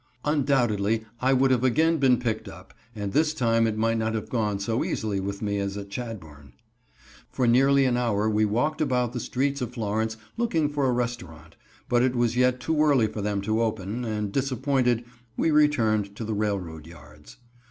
Undoubtedly 0.25 1.05
I 1.19 1.33
would 1.33 1.51
have 1.51 1.63
again 1.63 1.97
been 1.97 2.17
picked 2.17 2.47
up, 2.49 2.73
and 2.95 3.13
this 3.13 3.35
time 3.35 3.67
it 3.67 3.77
might 3.77 3.99
not 3.99 4.15
have 4.15 4.31
gone 4.31 4.57
so 4.57 4.83
easily 4.83 5.19
with 5.19 5.43
me 5.43 5.59
as 5.59 5.77
at 5.77 5.91
Chadbourn. 5.91 6.53
For 7.29 7.45
nearly 7.45 7.85
an 7.85 7.97
hour 7.97 8.27
we 8.27 8.43
walked 8.43 8.81
about 8.81 9.13
the 9.13 9.19
streets 9.19 9.61
of 9.61 9.73
Florence 9.75 10.17
looking 10.37 10.69
for 10.69 10.87
a 10.87 10.91
restaurant, 10.91 11.55
but 11.87 12.01
it 12.01 12.15
was 12.15 12.35
yet 12.35 12.59
too 12.59 12.81
early 12.81 13.05
for 13.05 13.21
them 13.21 13.41
to 13.41 13.61
open, 13.61 14.03
and, 14.03 14.31
disappointed, 14.31 15.05
we 15.37 15.51
returned 15.51 16.15
to 16.15 16.25
the 16.25 16.33
railroad 16.33 16.87
yards. 16.87 17.37